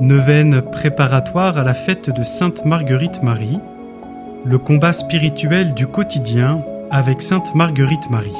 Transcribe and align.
Neuvaine 0.00 0.60
préparatoire 0.60 1.56
à 1.56 1.62
la 1.62 1.72
fête 1.72 2.10
de 2.10 2.24
Sainte 2.24 2.64
Marguerite 2.64 3.22
Marie, 3.22 3.60
le 4.44 4.58
combat 4.58 4.92
spirituel 4.92 5.72
du 5.72 5.86
quotidien 5.86 6.64
avec 6.90 7.22
Sainte 7.22 7.54
Marguerite 7.54 8.10
Marie. 8.10 8.32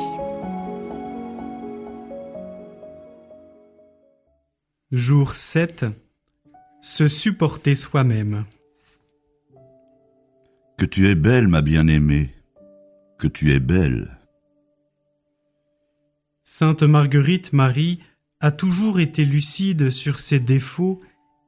Jour 4.91 5.37
7 5.37 5.87
Se 6.81 7.07
supporter 7.07 7.77
soi-même. 7.77 8.45
Que 10.77 10.87
tu 10.87 11.09
es 11.09 11.15
belle, 11.15 11.47
ma 11.47 11.63
bien-aimée, 11.63 12.35
que 13.17 13.29
tu 13.29 13.53
es 13.53 13.61
belle. 13.61 14.19
Sainte 16.43 16.83
Marguerite 16.83 17.53
Marie 17.53 18.01
a 18.41 18.51
toujours 18.51 18.99
été 18.99 19.25
lucide 19.25 19.91
sur 19.91 20.19
ses 20.19 20.41
défauts 20.41 21.01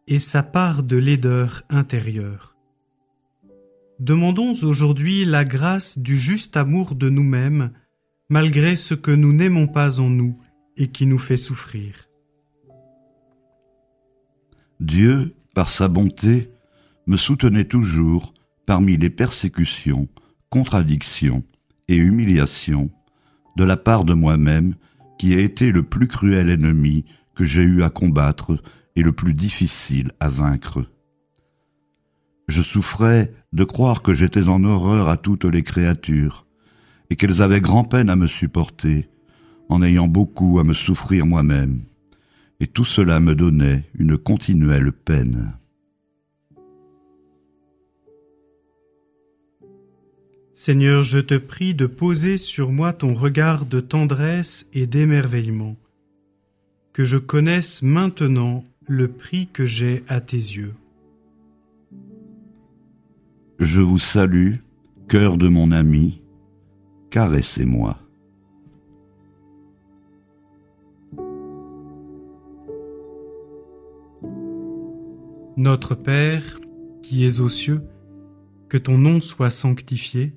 et 0.09 0.19
sa 0.19 0.43
part 0.43 0.83
de 0.83 0.97
laideur 0.97 1.63
intérieure. 1.69 2.57
Demandons 3.99 4.53
aujourd'hui 4.63 5.25
la 5.25 5.45
grâce 5.45 5.99
du 5.99 6.17
juste 6.17 6.57
amour 6.57 6.95
de 6.95 7.09
nous-mêmes, 7.09 7.73
malgré 8.29 8.77
ce 8.77 8.95
que 8.95 9.11
nous 9.11 9.33
n'aimons 9.33 9.67
pas 9.67 10.01
en 10.01 10.09
nous 10.09 10.39
et 10.77 10.89
qui 10.89 11.07
nous 11.07 11.19
fait 11.19 11.37
souffrir. 11.37 12.09
Dieu, 14.81 15.35
par 15.55 15.71
sa 15.71 15.89
bonté, 15.89 16.51
me 17.07 17.17
soutenait 17.17 17.65
toujours 17.65 18.35
parmi 18.67 18.97
les 18.97 19.11
persécutions, 19.11 20.09
contradictions 20.51 21.43
et 21.89 21.97
humiliations 21.97 22.91
de 23.57 23.65
la 23.65 23.77
part 23.77 24.05
de 24.05 24.13
moi-même 24.13 24.75
qui 25.19 25.35
a 25.35 25.41
été 25.41 25.71
le 25.73 25.83
plus 25.83 26.09
cruel 26.09 26.51
ennemi 26.51 27.05
que 27.35 27.45
j'ai 27.45 27.63
eu 27.63 27.83
à 27.83 27.91
combattre 27.91 28.63
et 28.97 29.03
le 29.03 29.13
plus 29.13 29.35
difficile 29.35 30.13
à 30.19 30.29
vaincre. 30.29 30.85
Je 32.49 32.63
souffrais 32.63 33.33
de 33.53 33.65
croire 33.65 34.03
que 34.03 34.15
j'étais 34.15 34.49
en 34.49 34.65
horreur 34.65 35.09
à 35.09 35.17
toutes 35.17 35.45
les 35.45 35.63
créatures, 35.63 36.47
et 37.11 37.17
qu'elles 37.17 37.43
avaient 37.43 37.61
grand-peine 37.61 38.11
à 38.11 38.17
me 38.17 38.27
supporter, 38.27 39.09
en 39.69 39.83
ayant 39.83 40.09
beaucoup 40.09 40.59
à 40.59 40.65
me 40.65 40.73
souffrir 40.73 41.27
moi-même, 41.27 41.83
et 42.61 42.67
tout 42.67 42.85
cela 42.85 43.21
me 43.21 43.35
donnait 43.35 43.85
une 43.99 44.17
continuelle 44.17 44.93
peine. 44.93 45.53
Seigneur, 50.53 51.03
je 51.03 51.19
te 51.19 51.35
prie 51.35 51.75
de 51.75 51.85
poser 51.85 52.39
sur 52.39 52.73
moi 52.73 52.95
ton 52.95 53.13
regard 53.13 53.67
de 53.67 53.81
tendresse 53.81 54.67
et 54.73 54.87
d'émerveillement, 54.87 55.77
que 56.95 57.05
je 57.05 57.19
connaisse 57.19 57.83
maintenant 57.83 58.65
le 58.89 59.09
prix 59.09 59.49
que 59.49 59.65
j'ai 59.65 60.05
à 60.09 60.21
tes 60.21 60.37
yeux. 60.37 60.75
Je 63.59 63.81
vous 63.81 63.99
salue, 63.99 64.57
cœur 65.09 65.39
de 65.39 65.49
mon 65.49 65.73
ami, 65.73 66.23
caressez-moi. 67.11 67.99
Notre 75.57 75.95
Père, 75.95 76.61
qui 77.03 77.25
es 77.25 77.41
aux 77.41 77.49
cieux, 77.49 77.83
que 78.69 78.77
ton 78.77 78.99
nom 78.99 79.21
soit 79.21 79.51
sanctifié, 79.51 80.35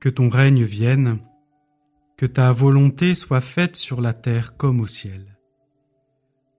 que 0.00 0.10
ton 0.10 0.28
règne 0.28 0.62
vienne, 0.62 1.18
que 2.18 2.26
ta 2.26 2.52
volonté 2.52 3.14
soit 3.14 3.40
faite 3.40 3.74
sur 3.74 4.00
la 4.00 4.12
terre 4.12 4.56
comme 4.56 4.80
au 4.80 4.86
ciel. 4.86 5.31